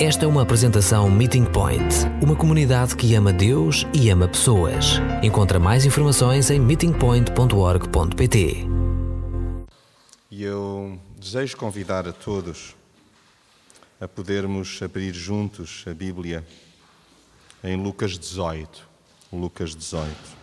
[0.00, 1.82] Esta é uma apresentação Meeting Point,
[2.22, 5.00] uma comunidade que ama Deus e ama pessoas.
[5.24, 8.64] Encontra mais informações em meetingpoint.org.pt.
[10.30, 12.76] E eu desejo convidar a todos
[14.00, 16.46] a podermos abrir juntos a Bíblia
[17.64, 18.86] em Lucas 18.
[19.32, 20.37] Lucas 18.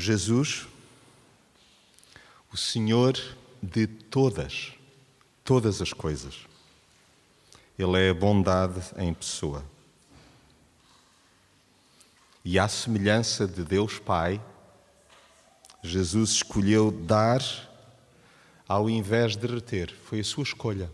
[0.00, 0.66] Jesus,
[2.52, 3.14] o Senhor
[3.62, 4.72] de todas,
[5.44, 6.46] todas as coisas.
[7.78, 9.64] Ele é a bondade em pessoa.
[12.44, 14.42] E à semelhança de Deus Pai,
[15.82, 17.42] Jesus escolheu dar
[18.66, 19.94] ao invés de reter.
[20.04, 20.90] Foi a sua escolha.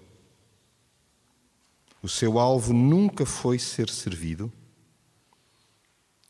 [2.02, 4.52] O seu alvo nunca foi ser servido.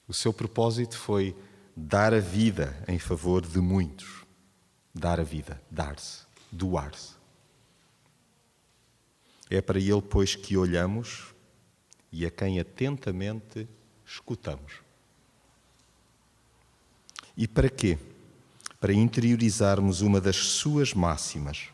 [0.09, 1.37] O seu propósito foi
[1.77, 4.25] dar a vida em favor de muitos.
[4.95, 7.15] Dar a vida, dar-se, doar-se.
[9.51, 11.35] É para Ele, pois, que olhamos
[12.11, 13.69] e a quem atentamente
[14.07, 14.81] escutamos.
[17.37, 17.99] E para quê?
[18.81, 21.69] Para interiorizarmos uma das suas máximas.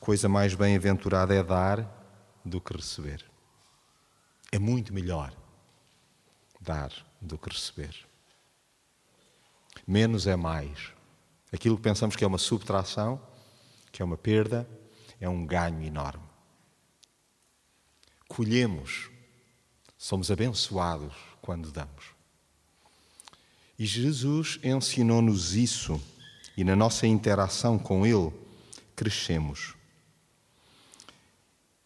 [0.00, 1.88] Coisa mais bem-aventurada é dar
[2.44, 3.24] do que receber.
[4.50, 5.32] É muito melhor
[6.60, 7.94] dar do que receber.
[9.86, 10.92] Menos é mais.
[11.52, 13.20] Aquilo que pensamos que é uma subtração,
[13.92, 14.68] que é uma perda,
[15.20, 16.24] é um ganho enorme.
[18.28, 19.10] Colhemos,
[19.96, 22.16] somos abençoados quando damos.
[23.78, 26.00] E Jesus ensinou-nos isso,
[26.56, 28.32] e na nossa interação com Ele,
[28.94, 29.74] crescemos.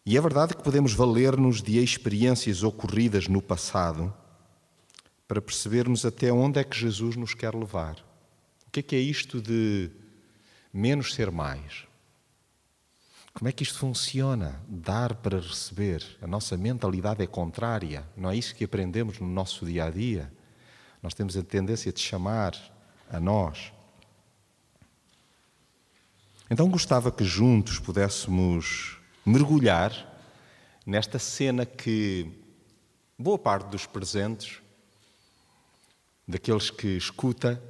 [0.05, 4.13] E é verdade que podemos valer-nos de experiências ocorridas no passado
[5.31, 7.95] para percebermos até onde é que Jesus nos quer levar.
[8.67, 9.89] O que é que é isto de
[10.73, 11.85] menos ser mais?
[13.33, 14.61] Como é que isto funciona?
[14.67, 16.05] Dar para receber.
[16.21, 18.05] A nossa mentalidade é contrária.
[18.17, 20.29] Não é isso que aprendemos no nosso dia a dia.
[21.01, 22.53] Nós temos a tendência de chamar
[23.09, 23.71] a nós.
[26.49, 29.93] Então gostava que juntos pudéssemos mergulhar
[30.85, 32.29] nesta cena que
[33.17, 34.61] boa parte dos presentes
[36.31, 37.61] daqueles que escuta,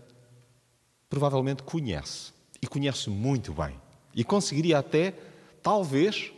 [1.09, 2.31] provavelmente conhece.
[2.61, 3.79] E conhece muito bem.
[4.16, 5.13] E conseguiria até,
[5.61, 6.31] talvez,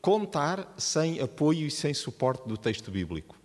[0.00, 3.36] contar sem apoio e sem suporte do texto bíblico.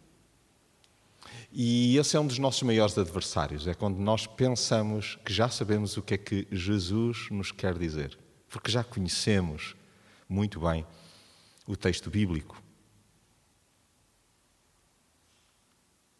[1.52, 5.96] E esse é um dos nossos maiores adversários, é quando nós pensamos que já sabemos
[5.96, 8.18] o que é que Jesus nos quer dizer,
[8.50, 9.74] porque já conhecemos
[10.28, 10.86] muito bem
[11.66, 12.62] o texto bíblico.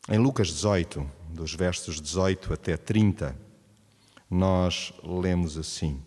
[0.08, 3.36] Em Lucas 18, dos versos 18 até 30,
[4.30, 6.04] nós lemos assim: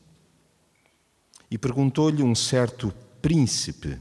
[1.50, 4.00] E perguntou-lhe um certo príncipe.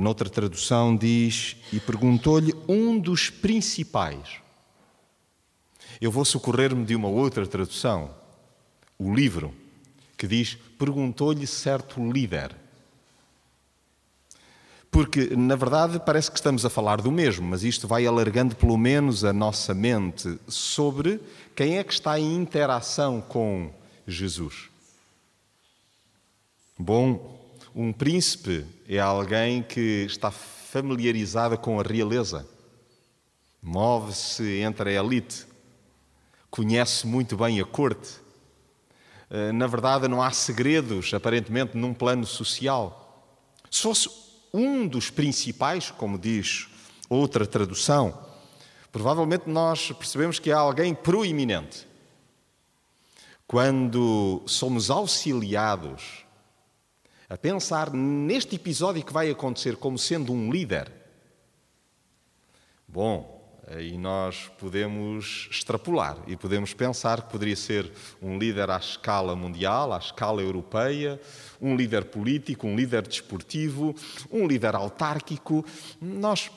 [0.00, 4.40] Noutra tradução diz: E perguntou-lhe um dos principais.
[6.00, 8.14] Eu vou socorrer-me de uma outra tradução,
[8.98, 9.54] o livro,
[10.16, 12.63] que diz: Perguntou-lhe certo líder.
[14.94, 18.78] Porque, na verdade, parece que estamos a falar do mesmo, mas isto vai alargando pelo
[18.78, 21.20] menos a nossa mente sobre
[21.56, 23.72] quem é que está em interação com
[24.06, 24.70] Jesus.
[26.78, 27.44] Bom,
[27.74, 32.46] um príncipe é alguém que está familiarizado com a realeza,
[33.60, 35.44] move-se entre a elite,
[36.48, 38.12] conhece muito bem a corte.
[39.28, 43.00] Eh, na verdade, não há segredos, aparentemente, num plano social.
[43.68, 44.23] Se fosse
[44.56, 46.68] um dos principais, como diz
[47.08, 48.16] outra tradução,
[48.92, 51.88] provavelmente nós percebemos que há alguém proeminente.
[53.48, 56.24] Quando somos auxiliados
[57.28, 60.90] a pensar neste episódio que vai acontecer como sendo um líder,
[62.86, 63.33] bom,
[63.66, 67.90] Aí nós podemos extrapolar e podemos pensar que poderia ser
[68.20, 71.20] um líder à escala mundial, à escala europeia,
[71.60, 73.94] um líder político, um líder desportivo,
[74.30, 75.64] um líder autárquico.
[76.00, 76.50] Nós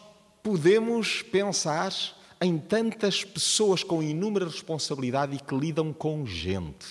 [0.43, 1.93] podemos pensar
[2.41, 6.87] em tantas pessoas com inúmera responsabilidade e que lidam com gente.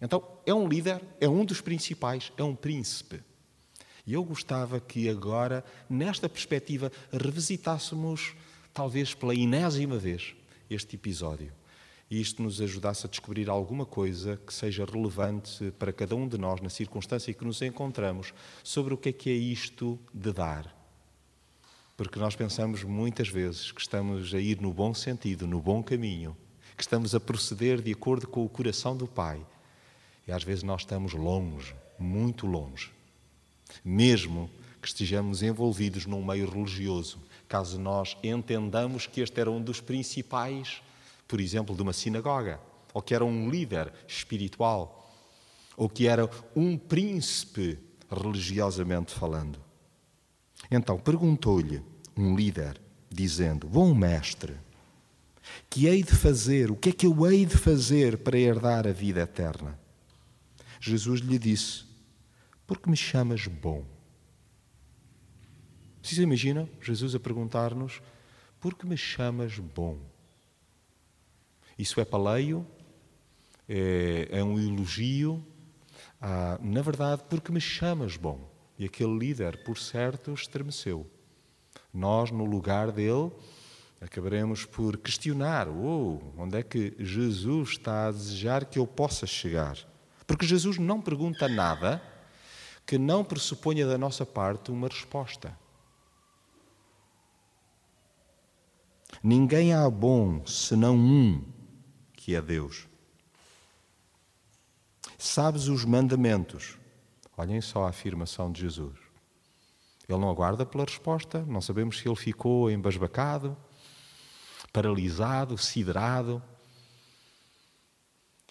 [0.00, 3.22] Então, é um líder, é um dos principais, é um príncipe.
[4.06, 8.34] E eu gostava que agora, nesta perspectiva, revisitássemos
[8.76, 10.36] talvez pela enésima vez,
[10.68, 11.50] este episódio.
[12.10, 16.36] E isto nos ajudasse a descobrir alguma coisa que seja relevante para cada um de
[16.36, 20.30] nós, na circunstância em que nos encontramos, sobre o que é que é isto de
[20.30, 20.76] dar.
[21.96, 26.36] Porque nós pensamos muitas vezes que estamos a ir no bom sentido, no bom caminho,
[26.76, 29.40] que estamos a proceder de acordo com o coração do Pai.
[30.28, 32.90] E às vezes nós estamos longe, muito longe.
[33.82, 34.50] Mesmo
[34.82, 40.82] que estejamos envolvidos num meio religioso, caso nós entendamos que este era um dos principais,
[41.26, 42.60] por exemplo, de uma sinagoga,
[42.92, 45.12] ou que era um líder espiritual,
[45.76, 47.78] ou que era um príncipe
[48.10, 49.58] religiosamente falando.
[50.70, 51.82] Então perguntou-lhe
[52.16, 54.54] um líder, dizendo: Bom mestre,
[55.68, 56.70] que hei de fazer?
[56.70, 59.78] O que é que eu hei de fazer para herdar a vida eterna?
[60.80, 61.84] Jesus lhe disse:
[62.66, 63.84] Porque me chamas bom?
[66.06, 68.00] Vocês imaginam Jesus a perguntar-nos:
[68.60, 69.98] Por que me chamas bom?
[71.76, 72.64] Isso é paleio?
[73.68, 75.44] É, é um elogio?
[76.60, 78.48] Na verdade, porque me chamas bom?
[78.78, 81.10] E aquele líder, por certo, estremeceu.
[81.92, 83.32] Nós, no lugar dele,
[84.00, 89.76] acabaremos por questionar: oh, onde é que Jesus está a desejar que eu possa chegar?
[90.24, 92.00] Porque Jesus não pergunta nada
[92.86, 95.65] que não pressuponha da nossa parte uma resposta.
[99.28, 101.42] Ninguém há bom senão um,
[102.12, 102.86] que é Deus.
[105.18, 106.78] Sabes os mandamentos.
[107.36, 108.96] Olhem só a afirmação de Jesus.
[110.08, 113.56] Ele não aguarda pela resposta, não sabemos se ele ficou embasbacado,
[114.72, 116.40] paralisado, siderado,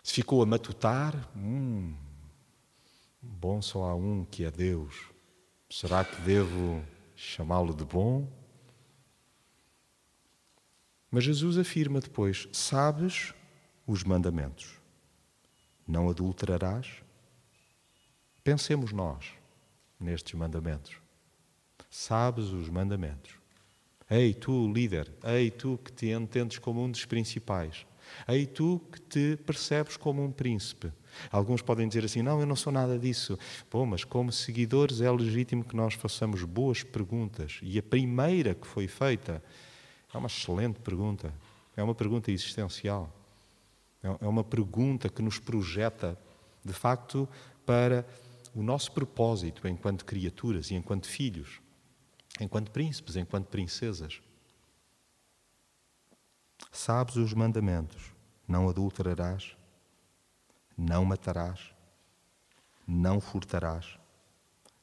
[0.04, 1.16] se ficou a matutar.
[1.38, 1.96] Hum,
[3.22, 5.06] bom só há um que é Deus.
[5.70, 6.84] Será que devo
[7.16, 8.28] chamá-lo de bom?
[11.16, 13.34] Mas Jesus afirma depois: Sabes
[13.88, 14.82] os mandamentos.
[15.88, 17.02] Não adulterarás?
[18.44, 19.28] Pensemos nós
[19.98, 20.98] nestes mandamentos.
[21.90, 23.32] Sabes os mandamentos.
[24.10, 27.88] Ei, tu, líder, ei, tu que te entendes como um dos principais,
[28.28, 30.92] ei, tu que te percebes como um príncipe.
[31.32, 33.40] Alguns podem dizer assim: não, eu não sou nada disso.
[33.72, 37.62] Bom, mas como seguidores é legítimo que nós façamos boas perguntas.
[37.64, 39.42] E a primeira que foi feita
[40.16, 41.34] é uma excelente pergunta.
[41.76, 43.12] É uma pergunta existencial.
[44.02, 46.18] É uma pergunta que nos projeta,
[46.64, 47.28] de facto,
[47.66, 48.08] para
[48.56, 51.60] o nosso propósito enquanto criaturas e enquanto filhos,
[52.40, 54.22] enquanto príncipes, enquanto princesas.
[56.72, 58.14] Sabes os mandamentos:
[58.48, 59.58] não adulterarás,
[60.78, 61.74] não matarás,
[62.88, 64.00] não furtarás,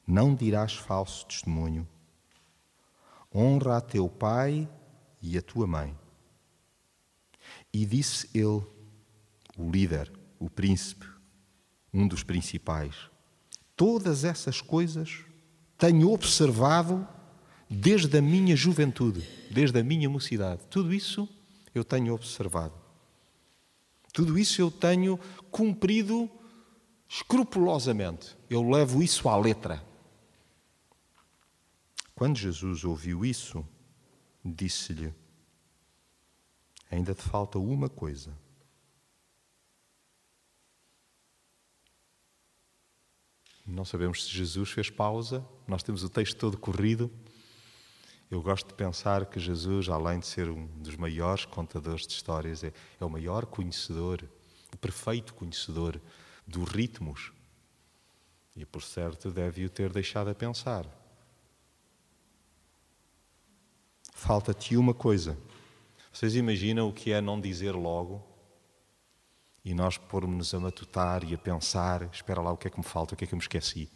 [0.05, 1.87] não dirás falso testemunho,
[3.33, 4.69] honra a teu pai
[5.23, 5.97] e a tua mãe.
[7.73, 8.61] E disse ele,
[9.57, 11.07] o líder, o príncipe,
[11.93, 12.95] um dos principais,
[13.75, 15.21] todas essas coisas
[15.77, 17.07] tenho observado
[17.69, 20.61] desde a minha juventude, desde a minha mocidade.
[20.69, 21.27] Tudo isso
[21.73, 22.73] eu tenho observado.
[24.11, 26.29] Tudo isso eu tenho cumprido
[27.09, 28.37] escrupulosamente.
[28.49, 29.83] Eu levo isso à letra.
[32.13, 33.65] Quando Jesus ouviu isso,
[34.43, 35.13] disse-lhe:
[36.91, 38.37] Ainda te falta uma coisa.
[43.65, 47.09] Não sabemos se Jesus fez pausa, nós temos o texto todo corrido.
[48.29, 52.63] Eu gosto de pensar que Jesus, além de ser um dos maiores contadores de histórias,
[52.63, 54.23] é, é o maior conhecedor,
[54.73, 56.01] o perfeito conhecedor
[56.45, 57.31] dos ritmos.
[58.55, 60.85] E, por certo, deve o ter deixado a pensar.
[64.13, 65.37] Falta-te uma coisa.
[66.11, 68.23] Vocês imaginam o que é não dizer logo?
[69.65, 72.85] E nós pormos-nos a matutar e a pensar: espera lá, o que é que me
[72.85, 73.89] falta, o que é que eu me esqueci?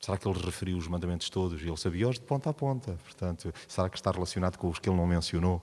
[0.00, 2.98] Será que ele referiu os mandamentos todos ele sabia-os de ponta a ponta?
[3.04, 5.62] Portanto, será que está relacionado com os que ele não mencionou?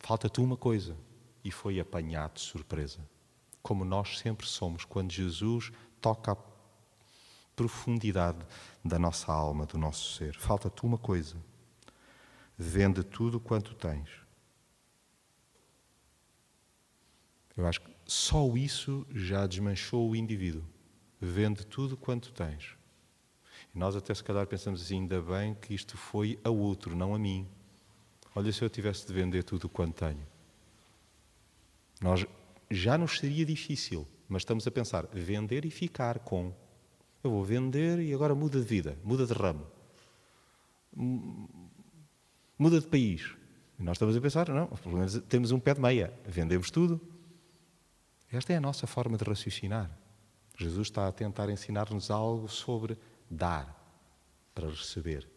[0.00, 0.94] Falta-te uma coisa.
[1.42, 2.98] E foi apanhado de surpresa.
[3.62, 6.36] Como nós sempre somos quando Jesus toca a
[7.56, 8.38] profundidade
[8.84, 10.34] da nossa alma, do nosso ser.
[10.34, 11.36] Falta-te uma coisa
[12.56, 14.08] vende tudo quanto tens.
[17.56, 20.64] Eu acho que só isso já desmanchou o indivíduo.
[21.20, 22.76] Vende tudo quanto tens.
[23.74, 27.14] E nós até se calhar pensamos assim, ainda bem que isto foi a outro, não
[27.14, 27.46] a mim.
[28.34, 30.26] Olha se eu tivesse de vender tudo quanto tenho.
[32.00, 32.26] Nós
[32.70, 36.54] já nos seria difícil, mas estamos a pensar vender e ficar com.
[37.22, 39.66] Eu vou vender e agora muda de vida, muda de ramo
[42.62, 43.34] muda de país.
[43.78, 47.00] E nós estamos a pensar, não, pelo menos temos um pé de meia, vendemos tudo.
[48.30, 49.90] Esta é a nossa forma de raciocinar.
[50.56, 52.96] Jesus está a tentar ensinar-nos algo sobre
[53.28, 53.76] dar
[54.54, 55.28] para receber.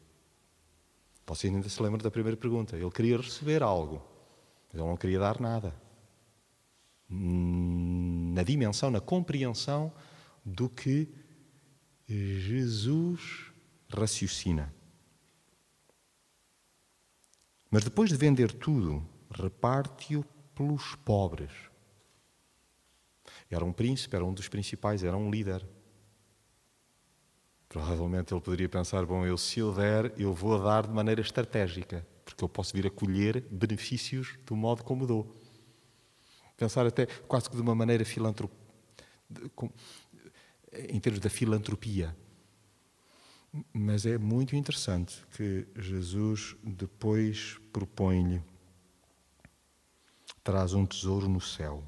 [1.25, 2.77] Você ainda se lembra da primeira pergunta.
[2.77, 4.05] Ele queria receber algo,
[4.67, 5.74] mas ele não queria dar nada.
[7.10, 9.91] Na dimensão, na compreensão
[10.46, 11.10] do que
[12.08, 13.51] Jesus
[13.89, 14.72] raciocina.
[17.75, 20.24] Mas depois de vender tudo, reparte-o
[20.55, 21.51] pelos pobres.
[23.51, 25.67] Era um príncipe, era um dos principais, era um líder.
[27.67, 32.08] Provavelmente ele poderia pensar: bom, eu se eu der, eu vou dar de maneira estratégica,
[32.24, 35.36] porque eu posso vir a colher benefícios do modo como dou.
[36.55, 38.58] Pensar até quase que de uma maneira filantrópica,
[40.88, 42.15] em termos da filantropia.
[43.72, 48.42] Mas é muito interessante que Jesus depois propõe-lhe:
[50.44, 51.84] traz um tesouro no céu,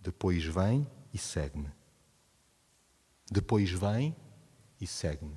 [0.00, 1.70] depois vem e segue-me.
[3.30, 4.16] Depois vem
[4.80, 5.36] e segue-me.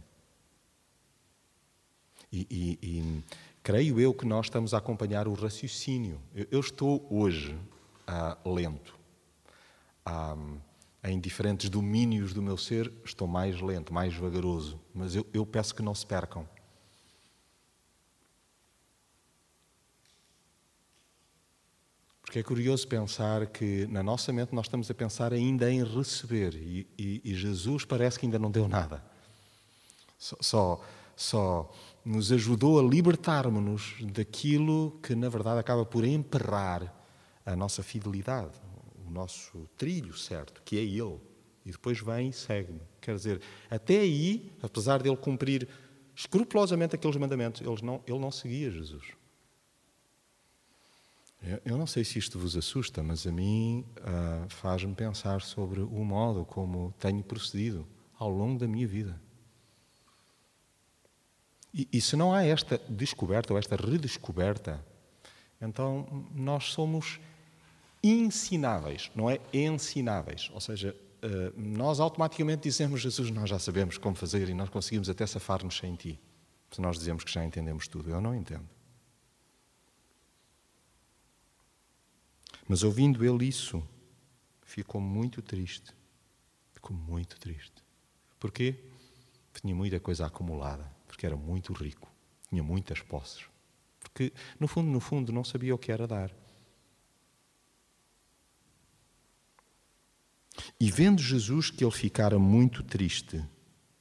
[2.32, 3.24] E, e, e,
[3.62, 6.20] creio eu que nós estamos a acompanhar o raciocínio.
[6.34, 7.54] Eu, eu estou hoje
[8.08, 8.98] uh, lento.
[10.08, 10.60] Uh,
[11.04, 14.80] em diferentes domínios do meu ser, estou mais lento, mais vagaroso.
[14.94, 16.48] Mas eu, eu peço que não se percam.
[22.22, 26.56] Porque é curioso pensar que na nossa mente nós estamos a pensar ainda em receber
[26.56, 29.04] e, e, e Jesus parece que ainda não deu nada.
[30.18, 30.82] Só, só,
[31.14, 31.72] só
[32.06, 36.96] nos ajudou a libertarmos-nos daquilo que na verdade acaba por emperrar
[37.46, 38.54] a nossa fidelidade,
[39.12, 41.20] nosso trilho certo, que é Ele.
[41.66, 42.82] E depois vem e segue-me.
[43.00, 45.68] Quer dizer, até aí, apesar de ele cumprir
[46.16, 49.04] escrupulosamente aqueles mandamentos, ele não, ele não seguia Jesus.
[51.66, 56.06] Eu não sei se isto vos assusta, mas a mim uh, faz-me pensar sobre o
[56.06, 57.88] modo como tenho procedido
[58.18, 59.20] ao longo da minha vida.
[61.74, 64.86] E, e se não há esta descoberta ou esta redescoberta,
[65.60, 67.20] então nós somos
[68.04, 70.50] ensináveis, não é ensináveis.
[70.54, 75.10] Ou seja, uh, nós automaticamente dizemos, Jesus, nós já sabemos como fazer e nós conseguimos
[75.10, 76.20] até safar-nos sem ti.
[76.72, 78.68] Se nós dizemos que já entendemos tudo, eu não entendo.
[82.68, 83.86] Mas ouvindo ele isso,
[84.62, 85.94] ficou muito triste.
[86.72, 87.84] Ficou muito triste.
[88.40, 88.76] Porquê?
[89.54, 92.10] Tinha muita coisa acumulada, porque era muito rico,
[92.50, 93.44] tinha muitas posses.
[94.00, 96.34] Porque, no fundo, no fundo, não sabia o que era dar.
[100.82, 103.48] E vendo Jesus que ele ficara muito triste,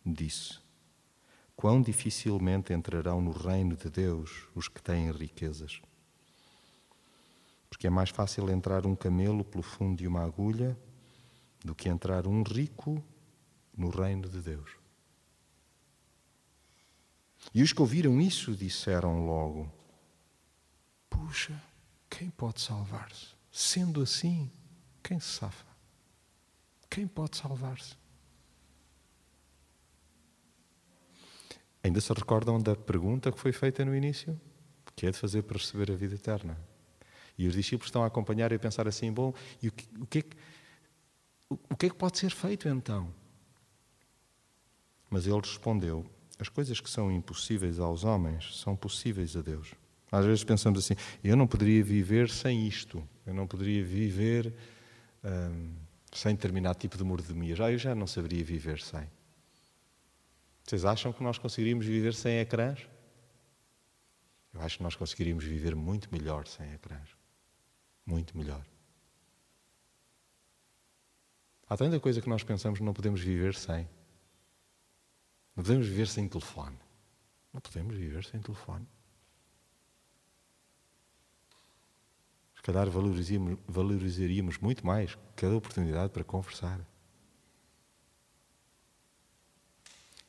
[0.03, 0.59] disse:
[1.55, 5.83] Quão dificilmente entrarão no reino de Deus os que têm riquezas.
[7.69, 10.75] Porque é mais fácil entrar um camelo pelo fundo de uma agulha
[11.63, 13.05] do que entrar um rico
[13.77, 14.71] no reino de Deus.
[17.53, 19.71] E os que ouviram isso disseram logo:
[21.11, 21.63] Puxa,
[22.09, 23.35] quem pode salvar-se?
[23.53, 24.51] Sendo assim,
[25.03, 25.70] quem se safa?
[26.90, 27.94] Quem pode salvar-se?
[31.85, 34.38] Ainda se recordam da pergunta que foi feita no início?
[34.97, 36.59] Que é de fazer para receber a vida eterna?
[37.38, 39.32] E os discípulos estão a acompanhar e a pensar assim: bom,
[39.62, 40.37] e o que, o que, é, que,
[41.49, 43.14] o que é que pode ser feito então?
[45.09, 46.04] Mas ele respondeu:
[46.38, 49.75] as coisas que são impossíveis aos homens são possíveis a Deus.
[50.11, 54.52] Às vezes pensamos assim: eu não poderia viver sem isto, eu não poderia viver
[55.25, 55.73] hum,
[56.12, 57.55] sem determinado tipo de mordomia.
[57.55, 59.09] Já eu já não saberia viver sem.
[60.64, 62.87] Vocês acham que nós conseguiríamos viver sem ecrãs?
[64.52, 67.21] Eu acho que nós conseguiríamos viver muito melhor sem ecrãs
[68.11, 68.64] muito melhor.
[71.69, 73.88] Há tanta coisa que nós pensamos que não podemos viver sem.
[75.55, 76.76] Não podemos viver sem telefone.
[77.52, 78.87] Não podemos viver sem telefone.
[82.61, 86.79] Se calhar valorizaríamos, valorizaríamos muito mais cada oportunidade para conversar.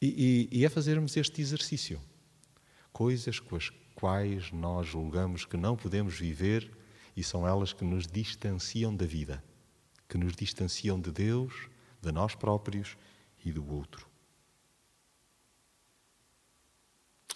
[0.01, 2.01] E, e, e é fazermos este exercício.
[2.93, 6.71] Coisas com as quais nós julgamos que não podemos viver
[7.17, 9.43] e são elas que nos distanciam da vida,
[10.07, 11.67] que nos distanciam de Deus,
[12.01, 12.95] de nós próprios
[13.43, 14.07] e do outro.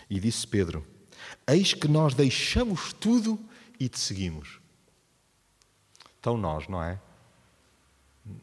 [0.10, 0.88] E disse Pedro:
[1.46, 3.38] Eis que nós deixamos tudo
[3.78, 4.64] e te seguimos.
[6.26, 7.00] Então, nós, não é?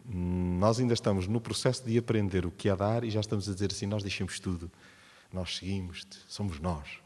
[0.06, 3.52] Nós ainda estamos no processo de aprender o que é dar e já estamos a
[3.52, 4.70] dizer assim: nós deixamos tudo,
[5.32, 7.00] nós seguimos-te, somos nós.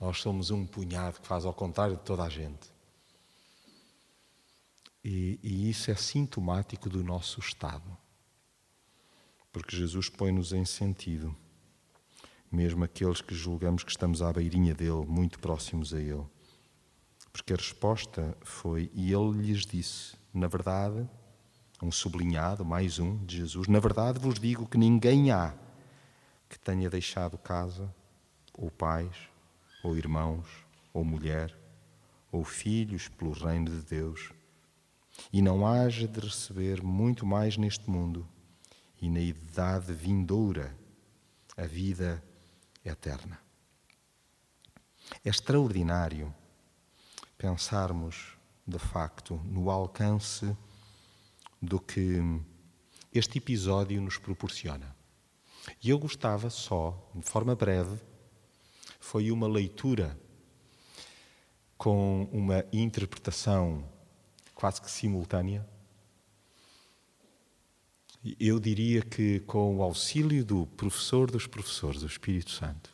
[0.00, 2.72] Nós somos um punhado que faz ao contrário de toda a gente.
[5.04, 7.94] E, e isso é sintomático do nosso estado.
[9.52, 11.36] Porque Jesus põe-nos em sentido.
[12.50, 16.24] mesmo aqueles que julgamos que estamos à beirinha dele, muito próximos a ele.
[17.32, 21.08] Porque a resposta foi, e ele lhes disse: Na verdade,
[21.82, 25.54] um sublinhado, mais um de Jesus, na verdade vos digo que ninguém há
[26.48, 27.94] que tenha deixado casa,
[28.54, 29.14] ou pais,
[29.84, 30.46] ou irmãos,
[30.92, 31.54] ou mulher,
[32.32, 34.32] ou filhos pelo reino de Deus,
[35.32, 38.26] e não haja de receber muito mais neste mundo
[39.00, 40.76] e na idade vindoura
[41.56, 42.22] a vida
[42.84, 43.38] eterna.
[45.24, 46.34] É extraordinário
[47.38, 50.54] pensarmos, de facto, no alcance
[51.62, 52.20] do que
[53.14, 54.94] este episódio nos proporciona.
[55.82, 58.00] E eu gostava só, de forma breve,
[58.98, 60.18] foi uma leitura
[61.76, 63.88] com uma interpretação
[64.54, 65.66] quase que simultânea.
[68.38, 72.92] Eu diria que, com o auxílio do professor dos professores, o Espírito Santo,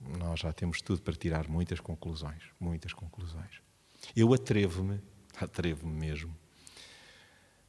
[0.00, 3.60] nós já temos tudo para tirar muitas conclusões, muitas conclusões.
[4.14, 5.00] Eu atrevo-me,
[5.38, 6.36] atrevo-me mesmo,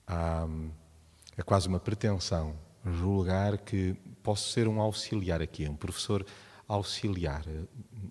[0.08, 0.48] a,
[1.38, 6.26] a quase uma pretensão julgar que posso ser um auxiliar aqui, um professor
[6.68, 7.44] auxiliar.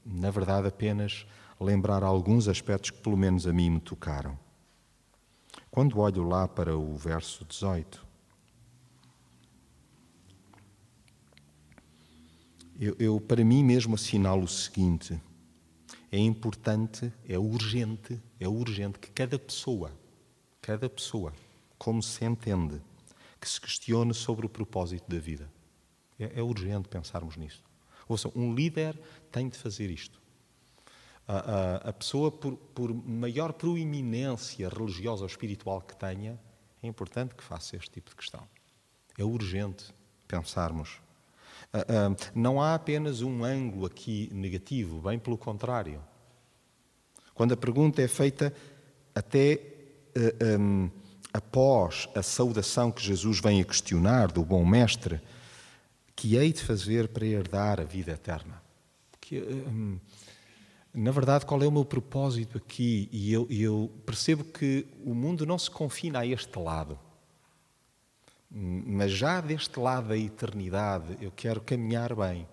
[0.05, 1.27] Na verdade, apenas
[1.59, 4.39] lembrar alguns aspectos que, pelo menos, a mim me tocaram.
[5.71, 8.07] Quando olho lá para o verso 18,
[12.81, 15.21] eu, eu para mim mesmo assinalo o seguinte:
[16.13, 19.93] é importante, é urgente, é urgente que cada pessoa,
[20.61, 21.33] cada pessoa,
[21.79, 22.81] como se entende,
[23.41, 25.51] que se questione sobre o propósito da vida.
[26.19, 27.63] É, é urgente pensarmos nisso.
[28.09, 28.99] Ouçam, um líder
[29.31, 30.21] tem de fazer isto.
[31.29, 36.39] A, a, a pessoa, por, por, maior proeminência religiosa ou espiritual que tenha,
[36.83, 38.47] é importante que faça este tipo de questão.
[39.17, 39.95] É urgente
[40.27, 41.01] pensarmos.
[42.35, 46.03] Não há apenas um ângulo aqui negativo, bem pelo contrário.
[47.35, 48.53] Quando a pergunta é feita
[49.15, 49.61] até
[50.59, 50.91] um,
[51.33, 55.21] após a saudação que Jesus vem a questionar do bom mestre,
[56.15, 58.61] que hei de fazer para herdar a vida eterna?
[59.33, 59.99] Hum,
[60.93, 63.09] na verdade, qual é o meu propósito aqui?
[63.13, 66.99] E eu, eu, percebo que o mundo não se confina a este lado.
[68.51, 72.49] Mas já deste lado da eternidade, eu quero caminhar bem.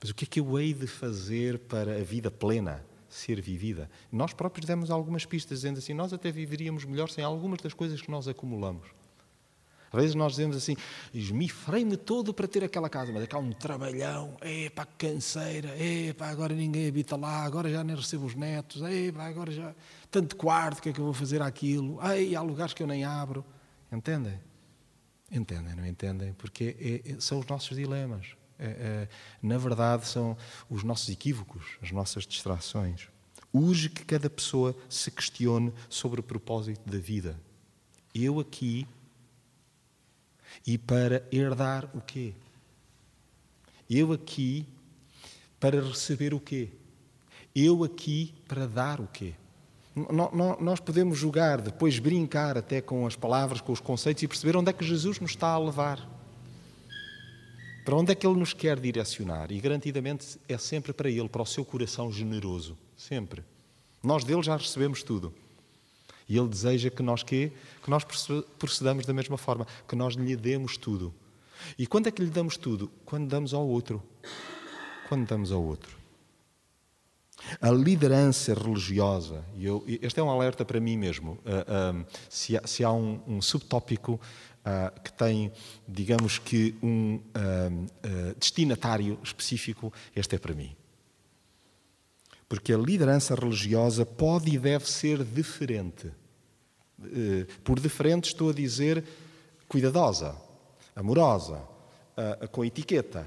[0.00, 3.90] Mas o que é que eu hei de fazer para a vida plena ser vivida?
[4.12, 8.02] Nós próprios demos algumas pistas, dizendo assim: nós até viveríamos melhor sem algumas das coisas
[8.02, 8.86] que nós acumulamos.
[9.90, 10.76] Às vezes nós dizemos assim,
[11.12, 16.52] esmifrei-me todo para ter aquela casa, mas é cá um trabalhão, epá, canseira, epá, agora
[16.52, 19.72] ninguém habita lá, agora já nem recebo os netos, epá, agora já
[20.10, 22.00] tanto quarto, o que é que eu vou fazer aquilo?
[22.04, 23.44] Ei, há lugares que eu nem abro.
[23.92, 24.40] Entendem?
[25.34, 26.32] Entendem, não entendem?
[26.34, 28.36] Porque é, é, são os nossos dilemas.
[28.56, 29.08] É, é,
[29.42, 30.36] na verdade, são
[30.70, 33.08] os nossos equívocos, as nossas distrações.
[33.52, 37.36] Urge que cada pessoa se questione sobre o propósito da vida.
[38.14, 38.86] Eu aqui
[40.64, 42.32] e para herdar o quê?
[43.90, 44.64] Eu aqui
[45.58, 46.70] para receber o quê?
[47.52, 49.34] Eu aqui para dar o quê?
[49.94, 54.70] Nós podemos julgar, depois brincar até com as palavras, com os conceitos e perceber onde
[54.70, 56.10] é que Jesus nos está a levar.
[57.84, 59.52] Para onde é que Ele nos quer direcionar?
[59.52, 62.76] E garantidamente é sempre para Ele, para o seu coração generoso.
[62.96, 63.44] Sempre.
[64.02, 65.32] Nós dele já recebemos tudo.
[66.28, 67.52] E Ele deseja que nós quê?
[67.82, 68.02] Que nós
[68.58, 71.14] procedamos da mesma forma, que nós lhe demos tudo.
[71.78, 72.90] E quando é que lhe damos tudo?
[73.04, 74.02] Quando damos ao outro.
[75.08, 76.03] Quando damos ao outro.
[77.60, 82.56] A liderança religiosa, e eu, este é um alerta para mim mesmo, uh, uh, se,
[82.56, 85.52] há, se, há, um, um subtópico uh, que tem,
[85.86, 87.20] digamos que, um
[88.38, 90.74] destinatário específico, este é para mim.
[92.48, 96.12] Porque a liderança religiosa pode e deve ser diferente.
[97.02, 99.04] Eh, por diferente, estou a dizer
[99.66, 100.36] cuidadosa,
[100.94, 101.62] amorosa,
[102.52, 103.26] com etiqueta,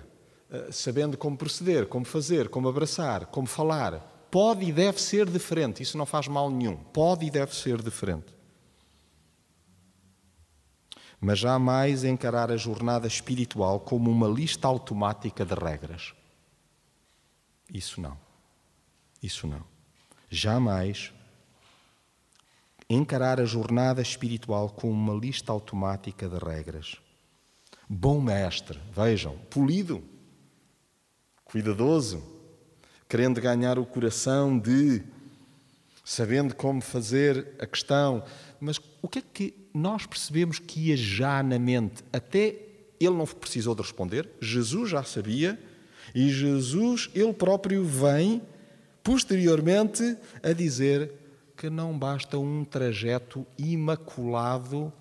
[0.72, 4.00] sabendo como proceder, como fazer, como abraçar, como falar.
[4.32, 5.84] Pode e deve ser diferente.
[5.84, 6.76] Isso não faz mal nenhum.
[6.76, 8.36] Pode e deve ser diferente.
[11.20, 16.14] Mas jamais encarar a jornada espiritual como uma lista automática de regras.
[17.74, 18.18] Isso não.
[19.22, 19.64] Isso não.
[20.30, 21.12] Jamais
[22.90, 26.98] encarar a jornada espiritual com uma lista automática de regras.
[27.90, 30.04] Bom mestre, vejam, polido,
[31.50, 32.24] cuidadoso,
[33.10, 35.02] querendo ganhar o coração de,
[36.04, 38.24] sabendo como fazer a questão.
[38.60, 42.04] Mas o que é que nós percebemos que ia já na mente?
[42.12, 42.56] Até
[43.00, 45.60] ele não precisou de responder, Jesus já sabia,
[46.16, 48.42] E Jesus, ele próprio, vem
[49.04, 51.12] posteriormente a dizer
[51.56, 54.92] que não basta um trajeto imaculado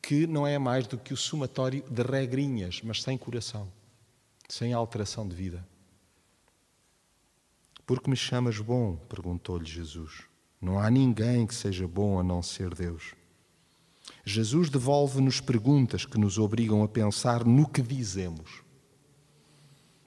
[0.00, 3.68] que não é mais do que o somatório de regrinhas, mas sem coração,
[4.48, 5.64] sem alteração de vida.
[7.86, 8.96] Por que me chamas bom?
[9.08, 10.22] perguntou-lhe Jesus.
[10.60, 13.14] Não há ninguém que seja bom a não ser Deus.
[14.24, 18.62] Jesus devolve-nos perguntas que nos obrigam a pensar no que dizemos.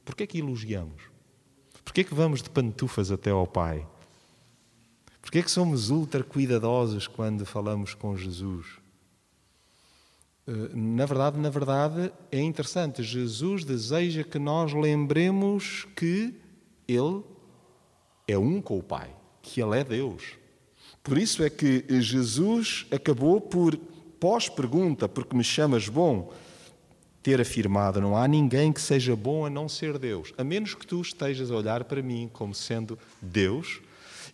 [0.05, 1.03] Por que é que elogiamos?
[1.83, 3.85] Por que é que vamos de pantufas até ao Pai?
[5.21, 8.65] Por que é que somos ultra cuidadosos quando falamos com Jesus?
[10.47, 13.03] Eh, na verdade, na verdade, é interessante.
[13.03, 16.33] Jesus deseja que nós lembremos que
[16.87, 17.23] Ele
[18.27, 19.09] é um com o Pai,
[19.41, 20.23] que Ele é Deus.
[21.03, 23.77] Por isso é que Jesus acabou por
[24.19, 26.33] pós-pergunta, porque me chamas bom,
[27.21, 30.85] ter afirmado: não há ninguém que seja bom a não ser Deus, a menos que
[30.85, 33.81] tu estejas a olhar para mim como sendo Deus.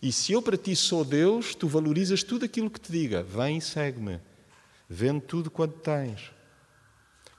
[0.02, 3.22] E se eu para ti sou Deus, tu valorizas tudo aquilo que te diga.
[3.22, 4.18] Vem e segue-me.
[4.88, 6.32] Vende tudo quanto tens.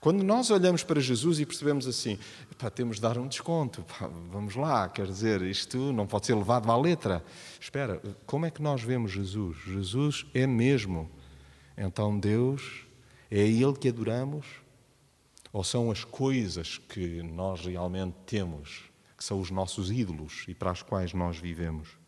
[0.04, 2.18] Quando nós olhamos para Jesus e percebemos assim,
[2.58, 6.34] pá, temos de dar um desconto, pá, vamos lá, quer dizer, isto não pode ser
[6.34, 7.24] levado à letra.
[7.58, 9.56] Espera, como é que nós vemos Jesus?
[9.64, 11.10] Jesus é mesmo
[11.74, 12.84] então Deus
[13.30, 14.44] é Ele que adoramos?
[15.50, 18.82] Ou são as coisas que nós realmente temos,
[19.16, 22.03] que são os nossos ídolos e para as quais nós vivemos?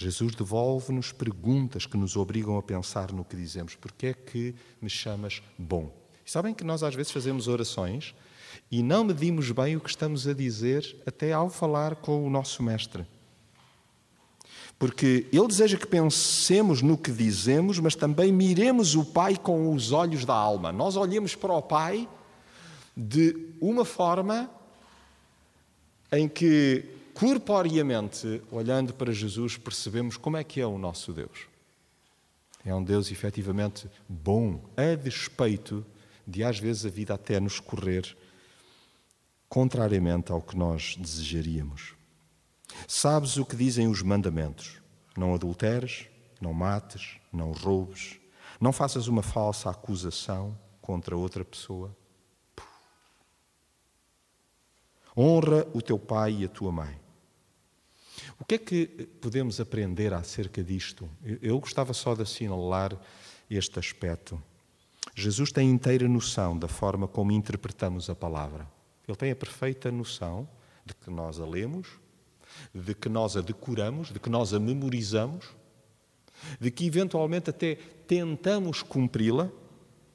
[0.00, 3.74] Jesus devolve-nos perguntas que nos obrigam a pensar no que dizemos.
[3.74, 5.94] Porquê é que me chamas bom?
[6.24, 8.14] E sabem que nós às vezes fazemos orações
[8.70, 12.62] e não medimos bem o que estamos a dizer até ao falar com o nosso
[12.62, 13.04] mestre.
[14.78, 19.92] Porque Ele deseja que pensemos no que dizemos, mas também miremos o Pai com os
[19.92, 20.72] olhos da alma.
[20.72, 22.08] Nós olhemos para o Pai
[22.96, 24.50] de uma forma
[26.10, 31.48] em que, corporeamente, olhando para Jesus, percebemos como é que é o nosso Deus.
[32.64, 35.84] É um Deus efetivamente bom, a despeito
[36.26, 38.16] de às vezes a vida até nos correr
[39.48, 41.94] contrariamente ao que nós desejaríamos.
[42.86, 44.80] Sabes o que dizem os mandamentos:
[45.16, 46.06] não adulteres,
[46.40, 48.18] não mates, não roubes,
[48.60, 51.94] não faças uma falsa acusação contra outra pessoa.
[55.16, 56.98] Honra o teu pai e a tua mãe.
[58.38, 58.86] O que é que
[59.20, 61.08] podemos aprender acerca disto?
[61.42, 62.98] Eu gostava só de assinalar
[63.50, 64.40] este aspecto.
[65.14, 68.66] Jesus tem inteira noção da forma como interpretamos a palavra.
[69.06, 70.48] Ele tem a perfeita noção
[70.84, 71.88] de que nós a lemos,
[72.74, 75.46] de que nós a decoramos, de que nós a memorizamos,
[76.58, 77.74] de que eventualmente até
[78.06, 79.50] tentamos cumpri-la.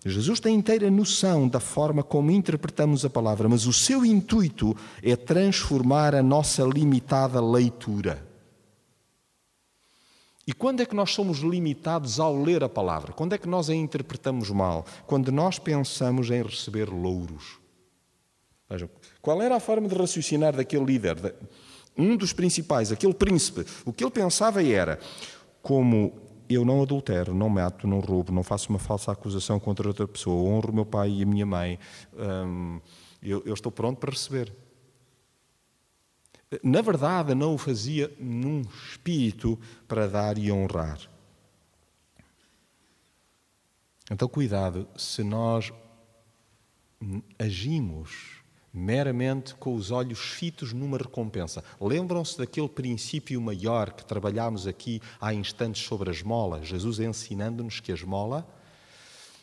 [0.06, 5.16] Jesus tem inteira noção da forma como interpretamos a palavra, mas o seu intuito é
[5.16, 8.24] transformar a nossa limitada leitura.
[10.46, 13.14] E quando é que nós somos limitados ao ler a palavra?
[13.14, 14.86] Quando é que nós a interpretamos mal?
[15.08, 17.58] Quando nós pensamos em receber louros.
[18.70, 18.88] Vejam,
[19.24, 21.18] qual era a forma de raciocinar daquele líder?
[21.98, 25.00] um dos principais, aquele príncipe, o que ele pensava era:
[25.62, 26.14] como
[26.50, 30.50] eu não adultero, não mato, não roubo, não faço uma falsa acusação contra outra pessoa,
[30.50, 31.80] honro o meu pai e a minha mãe,
[32.14, 32.80] hum,
[33.22, 34.54] eu, eu estou pronto para receber.
[36.64, 41.00] Na verdade, não o fazia num espírito para dar e honrar.
[44.10, 45.74] Então, cuidado, se nós
[47.40, 48.35] agimos
[48.76, 51.64] meramente com os olhos fitos numa recompensa.
[51.80, 56.62] Lembram-se daquele princípio maior que trabalhámos aqui há instantes sobre a esmola?
[56.62, 58.46] Jesus ensinando-nos que a esmola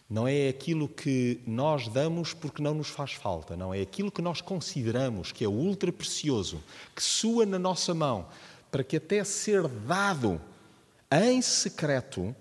[0.08, 4.20] não é aquilo que nós damos porque não nos faz falta, não é aquilo que
[4.20, 6.62] nós consideramos que é ultra precioso,
[6.94, 8.28] que sua na nossa mão,
[8.70, 10.38] para que até ser dado
[11.10, 12.36] em secreto,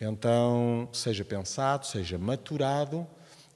[0.00, 3.06] então seja pensado, seja maturado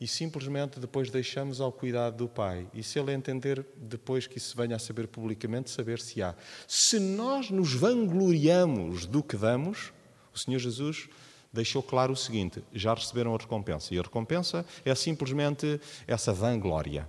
[0.03, 2.67] e simplesmente depois deixamos ao cuidado do Pai.
[2.75, 6.35] E se Ele entender depois que isso venha a saber publicamente, saber se há.
[6.67, 9.93] Se nós nos vangloriamos do que damos,
[10.35, 11.09] o Senhor Jesus
[11.53, 13.95] deixou claro o seguinte: já receberam a recompensa.
[13.95, 17.09] E a recompensa é simplesmente essa vanglória.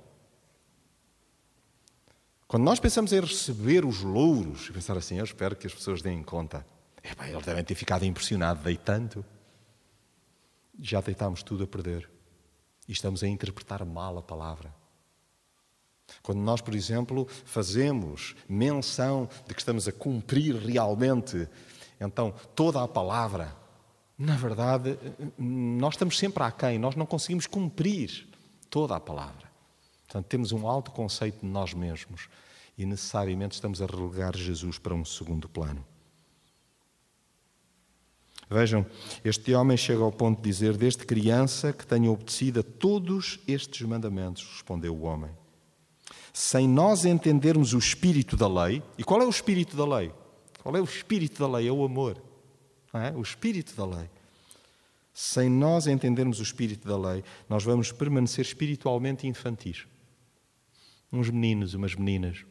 [2.48, 6.04] Quando nós pensamos em receber os louros, e pensar assim, eu espero que as pessoas
[6.04, 6.64] deem conta.
[7.28, 9.26] Eles devem ter ficado impressionados, dei tanto.
[10.80, 12.13] Já deitámos tudo a perder
[12.88, 14.74] e estamos a interpretar mal a palavra.
[16.22, 21.48] Quando nós, por exemplo, fazemos menção de que estamos a cumprir realmente,
[22.00, 23.56] então toda a palavra,
[24.18, 24.98] na verdade,
[25.38, 28.28] nós estamos sempre aquém, nós não conseguimos cumprir
[28.70, 29.52] toda a palavra.
[30.06, 32.28] Portanto, temos um alto conceito de nós mesmos
[32.78, 35.84] e necessariamente estamos a relegar Jesus para um segundo plano.
[38.50, 38.86] Vejam,
[39.24, 43.82] este homem chega ao ponto de dizer: Desde criança que tenho obedecido a todos estes
[43.88, 45.32] mandamentos, respondeu o homem.
[46.32, 50.12] Sem nós entendermos o espírito da lei, e qual é o espírito da lei?
[50.62, 51.68] Qual é o espírito da lei?
[51.68, 52.22] É o amor.
[52.94, 53.12] É?
[53.12, 54.10] O espírito da lei.
[55.14, 59.86] Sem nós entendermos o espírito da lei, nós vamos permanecer espiritualmente infantis.
[61.12, 62.44] Uns meninos, umas meninas,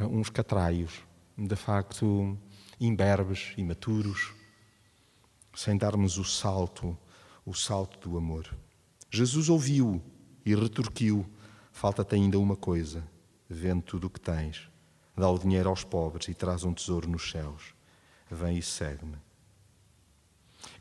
[0.00, 0.92] uns catraios,
[1.38, 2.36] de facto
[2.80, 4.34] imberbes, imaturos,
[5.54, 6.96] sem darmos o salto,
[7.44, 8.54] o salto do amor.
[9.10, 10.02] Jesus ouviu
[10.44, 11.26] e retorquiu:
[11.72, 13.06] falta-te ainda uma coisa,
[13.48, 14.68] vende tudo o que tens,
[15.16, 17.74] dá o dinheiro aos pobres e traz um tesouro nos céus.
[18.30, 19.16] Vem e segue-me.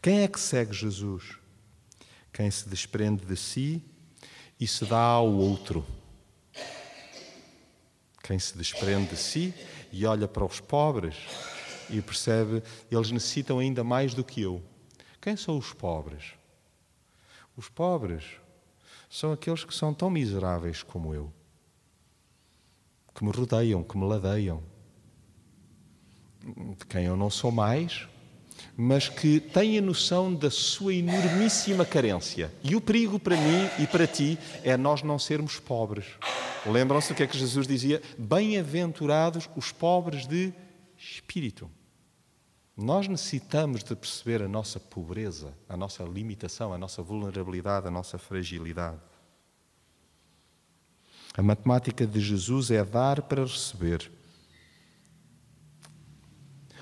[0.01, 1.37] Quem é que segue Jesus?
[2.33, 3.83] Quem se desprende de si
[4.59, 5.85] e se dá ao outro.
[8.23, 9.53] Quem se desprende de si
[9.91, 11.15] e olha para os pobres
[11.89, 14.61] e percebe eles necessitam ainda mais do que eu.
[15.21, 16.33] Quem são os pobres?
[17.57, 18.23] Os pobres
[19.09, 21.31] são aqueles que são tão miseráveis como eu,
[23.13, 24.61] que me rodeiam, que me ladeiam,
[26.77, 28.07] de quem eu não sou mais,
[28.75, 32.53] mas que têm a noção da sua enormíssima carência.
[32.63, 36.05] E o perigo para mim e para ti é nós não sermos pobres.
[36.65, 38.01] Lembram-se do que é que Jesus dizia?
[38.17, 40.53] Bem-aventurados os pobres de
[40.97, 41.69] espírito.
[42.75, 48.17] Nós necessitamos de perceber a nossa pobreza, a nossa limitação, a nossa vulnerabilidade, a nossa
[48.17, 48.99] fragilidade.
[51.37, 54.11] A matemática de Jesus é dar para receber.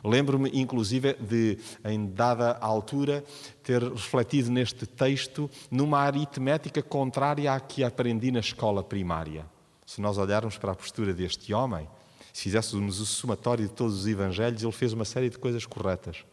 [0.03, 3.23] Lembro-me, inclusive, de, em dada altura,
[3.63, 9.45] ter refletido neste texto numa aritmética contrária à que aprendi na escola primária.
[9.85, 11.87] Se nós olharmos para a postura deste homem,
[12.33, 16.25] se fizéssemos o somatório de todos os evangelhos, ele fez uma série de coisas corretas.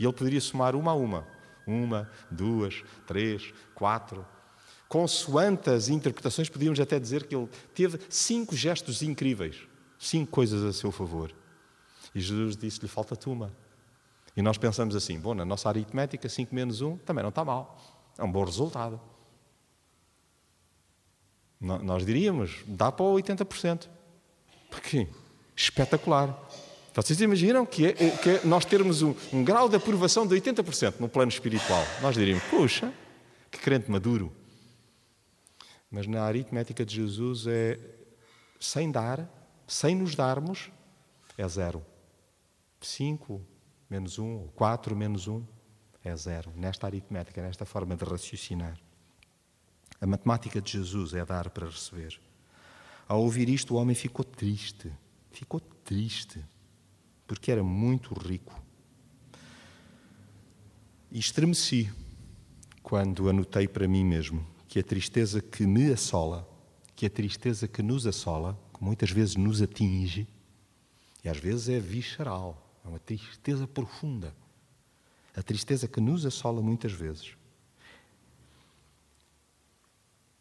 [0.00, 1.28] E ele poderia somar uma a uma.
[1.66, 4.24] Uma, duas, três, quatro.
[4.88, 9.58] Consoante as interpretações, podíamos até dizer que ele teve cinco gestos incríveis,
[9.98, 11.30] cinco coisas a seu favor.
[12.14, 13.52] E Jesus disse-lhe: falta-te uma.
[14.34, 17.78] E nós pensamos assim: bom, na nossa aritmética, 5 menos 1 também não está mal.
[18.16, 18.98] É um bom resultado.
[21.60, 23.97] Nós diríamos: dá para 80%.
[24.70, 25.08] Porque
[25.56, 26.36] espetacular.
[26.94, 30.94] Vocês imaginam que, é, que é nós termos um, um, grau de aprovação de 80%
[30.98, 31.84] no plano espiritual?
[32.02, 32.92] Nós diríamos, puxa,
[33.50, 34.32] que crente maduro.
[35.90, 37.78] Mas na aritmética de Jesus é
[38.58, 39.28] sem dar,
[39.66, 40.70] sem nos darmos,
[41.36, 41.84] é zero.
[42.80, 43.40] 5
[43.88, 45.46] menos 1, um, 4 menos 1 um,
[46.04, 46.52] é zero.
[46.54, 48.78] Nesta aritmética, nesta forma de raciocinar.
[50.00, 52.20] A matemática de Jesus é dar para receber.
[53.08, 54.92] Ao ouvir isto, o homem ficou triste.
[55.30, 56.44] Ficou triste,
[57.26, 58.62] porque era muito rico.
[61.10, 61.90] E estremeci
[62.82, 66.46] quando anotei para mim mesmo que a tristeza que me assola,
[66.94, 70.28] que a tristeza que nos assola, que muitas vezes nos atinge,
[71.24, 74.36] e às vezes é visceral, é uma tristeza profunda.
[75.34, 77.37] A tristeza que nos assola muitas vezes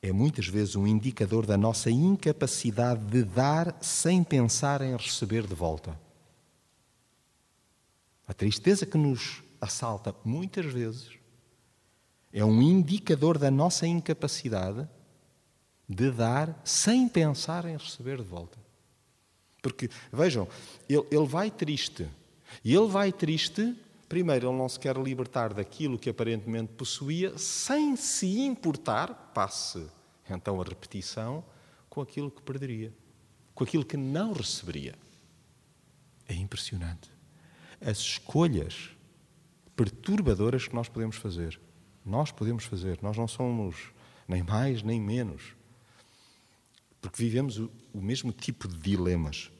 [0.01, 5.55] é muitas vezes um indicador da nossa incapacidade de dar sem pensar em receber de
[5.55, 5.99] volta.
[8.27, 11.09] A tristeza que nos assalta muitas vezes
[12.31, 14.87] é um indicador da nossa incapacidade
[15.89, 18.57] de dar sem pensar em receber de volta.
[19.61, 20.47] Porque, vejam,
[20.87, 22.07] ele, ele vai triste.
[22.63, 23.75] E ele vai triste,
[24.07, 29.85] primeiro, ele não se quer libertar daquilo que aparentemente possuía, sem se importar, passe
[30.29, 31.43] então a repetição
[31.89, 32.93] com aquilo que perderia,
[33.55, 34.95] com aquilo que não receberia.
[36.27, 37.09] É impressionante.
[37.79, 38.91] As escolhas
[39.75, 41.59] perturbadoras que nós podemos fazer.
[42.03, 43.93] Nós podemos fazer, nós não somos
[44.27, 45.55] nem mais nem menos.
[46.99, 49.51] Porque vivemos o, o mesmo tipo de dilemas.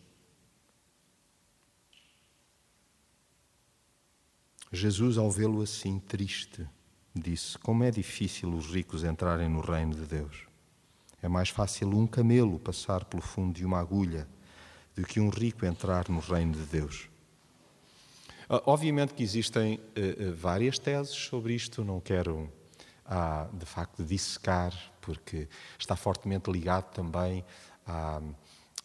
[4.71, 6.67] Jesus, ao vê-lo assim triste,
[7.15, 10.45] disse: Como é difícil os ricos entrarem no reino de Deus.
[11.21, 14.27] É mais fácil um camelo passar pelo fundo de uma agulha
[14.95, 17.10] do que um rico entrar no reino de Deus.
[18.49, 22.51] Ah, obviamente que existem uh, várias teses sobre isto, não quero,
[23.06, 27.43] ah, de facto, dissecar, porque está fortemente ligado também
[27.86, 28.21] à,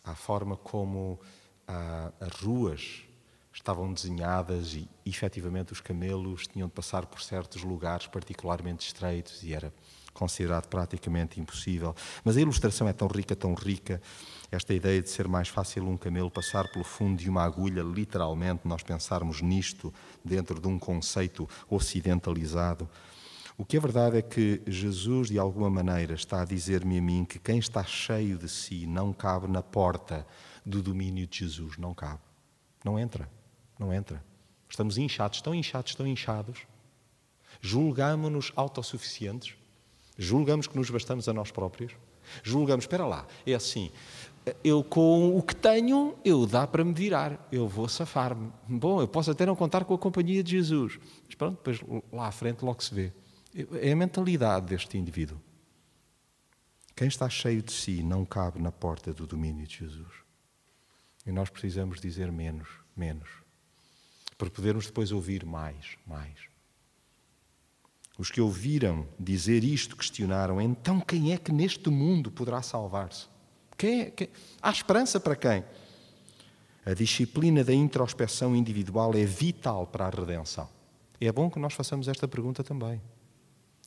[0.04, 1.20] à forma como
[1.66, 3.04] ah, as ruas
[3.52, 9.52] estavam desenhadas e, efetivamente, os camelos tinham de passar por certos lugares particularmente estreitos e
[9.52, 9.72] era
[10.12, 11.94] considerado praticamente impossível.
[12.24, 14.00] Mas a ilustração é tão rica, tão rica,
[14.50, 18.68] esta ideia de ser mais fácil um camelo passar pelo fundo de uma agulha, literalmente,
[18.68, 19.92] nós pensarmos nisto
[20.24, 22.88] dentro de um conceito ocidentalizado.
[23.56, 27.24] O que é verdade é que Jesus, de alguma maneira, está a dizer-me a mim
[27.24, 30.26] que quem está cheio de si não cabe na porta
[30.64, 32.20] do domínio de Jesus, não cabe.
[32.84, 33.30] Não entra,
[33.82, 34.22] não entra.
[34.68, 36.60] Estamos inchados, tão inchados, tão inchados.
[37.60, 39.54] Julgamos-nos autossuficientes.
[40.16, 41.92] Julgamos que nos bastamos a nós próprios.
[42.42, 43.90] Julgamos, espera lá, é assim,
[44.62, 48.50] eu com o que tenho, eu dá para me virar, eu vou safar-me.
[48.68, 51.80] Bom, eu posso até não contar com a companhia de Jesus, mas pronto, depois
[52.12, 53.12] lá à frente logo se vê.
[53.80, 55.38] É a mentalidade deste indivíduo.
[56.94, 60.22] Quem está cheio de si não cabe na porta do domínio de Jesus.
[61.26, 63.41] E nós precisamos dizer menos, menos,
[64.42, 66.34] para podermos depois ouvir mais, mais.
[68.18, 73.28] Os que ouviram dizer isto questionaram: então quem é que neste mundo poderá salvar-se?
[73.78, 74.28] Quem é, quem...
[74.60, 75.64] Há esperança para quem?
[76.84, 80.68] A disciplina da introspeção individual é vital para a redenção.
[81.20, 83.00] É bom que nós façamos esta pergunta também.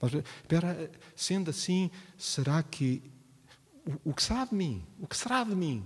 [0.01, 3.03] espera, sendo assim, será que.
[3.85, 4.85] O, o que será de mim?
[5.01, 5.85] O que será de mim?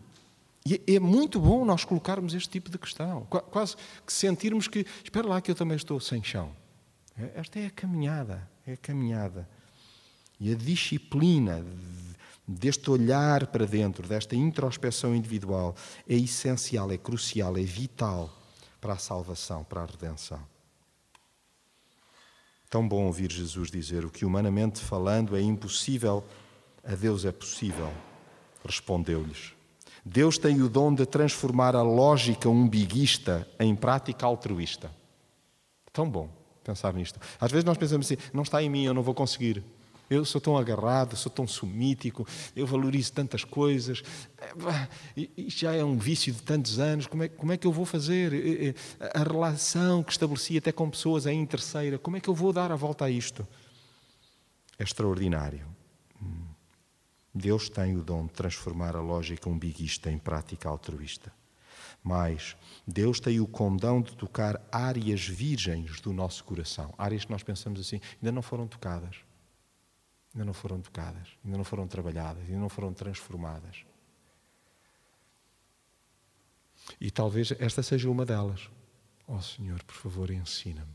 [0.66, 3.26] E é, é muito bom nós colocarmos este tipo de questão.
[3.26, 6.52] Quase que sentirmos que, espera lá que eu também estou sem chão.
[7.18, 9.50] É, esta é a caminhada, é a caminhada.
[10.40, 11.66] E a disciplina
[12.48, 15.76] deste olhar para dentro, desta introspeção individual,
[16.08, 18.34] é essencial, é crucial, é vital
[18.82, 20.40] para a salvação, para a redenção.
[22.70, 26.24] Tão bom ouvir Jesus dizer: o que humanamente falando é impossível,
[26.84, 27.92] a Deus é possível.
[28.64, 29.59] Respondeu-lhes.
[30.12, 34.90] Deus tem o dom de transformar a lógica umbiguista em prática altruísta.
[35.94, 36.28] Tão bom
[36.64, 37.20] pensar nisto.
[37.40, 39.64] Às vezes nós pensamos assim: não está em mim, eu não vou conseguir.
[40.10, 44.02] Eu sou tão agarrado, sou tão sumítico, eu valorizo tantas coisas,
[45.38, 47.86] isto já é um vício de tantos anos, como é, como é que eu vou
[47.86, 48.76] fazer?
[49.14, 52.72] A relação que estabeleci até com pessoas em terceira, como é que eu vou dar
[52.72, 53.48] a volta a isto?
[54.80, 55.79] É extraordinário.
[57.40, 61.32] Deus tem o dom de transformar a lógica umbiguista em prática altruísta.
[62.04, 67.44] Mas Deus tem o condão de tocar áreas virgens do nosso coração, áreas que nós
[67.44, 69.30] pensamos assim, ainda não foram tocadas
[70.34, 73.84] ainda não foram tocadas, ainda não foram trabalhadas, ainda não foram transformadas.
[77.00, 78.70] E talvez esta seja uma delas.
[79.28, 80.94] Oh, Senhor, por favor, ensina-me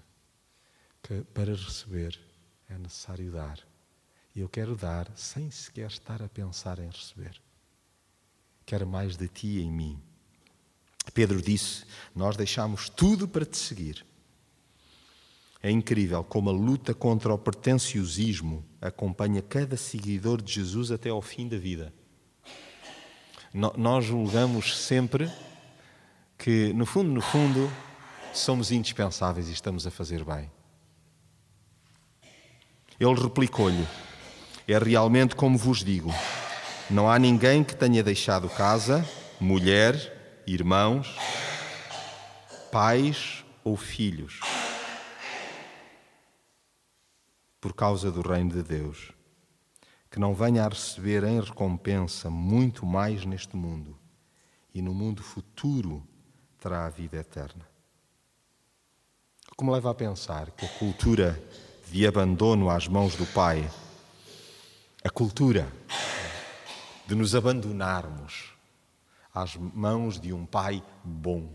[1.02, 2.18] que para receber
[2.68, 3.59] é necessário dar.
[4.35, 7.40] Eu quero dar sem sequer estar a pensar em receber.
[8.66, 10.03] Quero mais de ti em mim.
[11.12, 14.05] Pedro disse: Nós deixamos tudo para te seguir.
[15.62, 21.23] É incrível como a luta contra o pretenciosismo acompanha cada seguidor de Jesus até ao
[21.23, 21.94] fim da vida.
[23.53, 25.31] Nós julgamos sempre
[26.37, 27.70] que, no fundo, no fundo,
[28.33, 30.51] somos indispensáveis e estamos a fazer bem.
[32.99, 33.87] Ele replicou-lhe:
[34.66, 36.11] É realmente como vos digo:
[36.90, 39.07] não há ninguém que tenha deixado casa,
[39.40, 41.16] mulher, irmãos,
[42.72, 44.40] pais ou filhos.
[47.61, 49.12] Por causa do reino de Deus,
[50.11, 53.98] que não venha a receber em recompensa muito mais neste mundo.
[54.74, 56.07] E no mundo futuro
[56.59, 57.66] terá a vida eterna.
[59.53, 61.40] O que me leva a pensar que a cultura
[61.90, 63.70] de abandono às mãos do Pai,
[65.05, 65.71] a cultura
[67.07, 68.53] de nos abandonarmos
[69.33, 71.53] às mãos de um Pai bom,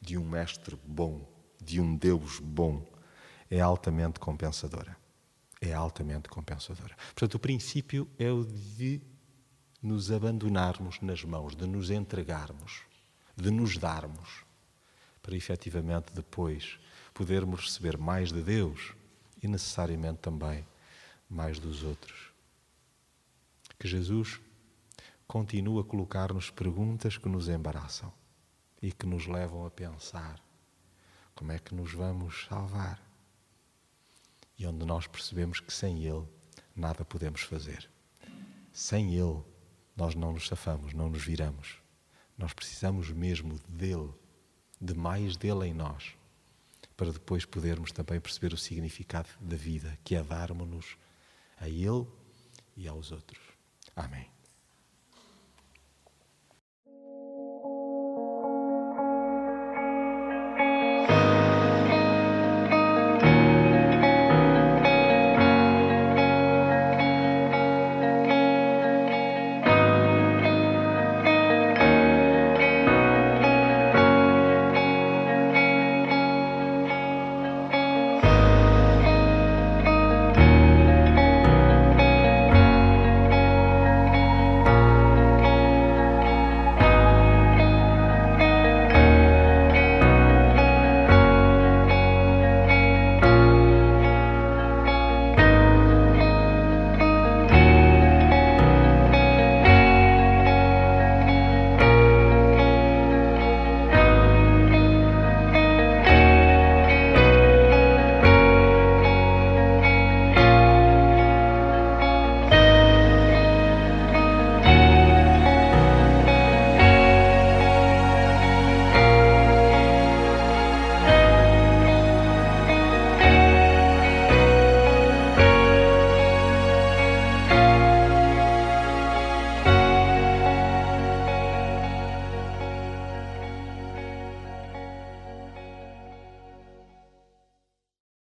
[0.00, 1.26] de um Mestre bom,
[1.62, 2.84] de um Deus bom,
[3.50, 4.98] é altamente compensadora
[5.60, 6.94] é altamente compensadora.
[7.14, 9.00] Portanto, o princípio é o de
[9.82, 12.82] nos abandonarmos nas mãos, de nos entregarmos,
[13.36, 14.44] de nos darmos,
[15.22, 16.78] para efetivamente depois
[17.12, 18.92] podermos receber mais de Deus
[19.42, 20.66] e necessariamente também
[21.28, 22.27] mais dos outros.
[23.78, 24.40] Que Jesus
[25.26, 28.12] continue a colocar-nos perguntas que nos embaraçam
[28.80, 30.42] e que nos levam a pensar
[31.34, 33.00] como é que nos vamos salvar
[34.58, 36.26] e onde nós percebemos que sem Ele
[36.74, 37.88] nada podemos fazer.
[38.72, 39.42] Sem Ele
[39.96, 41.76] nós não nos safamos, não nos viramos.
[42.36, 44.10] Nós precisamos mesmo dele,
[44.80, 46.14] de mais dele em nós,
[46.96, 50.96] para depois podermos também perceber o significado da vida, que é darmos-nos
[51.60, 52.06] a Ele
[52.76, 53.47] e aos outros.
[53.98, 54.30] Amém.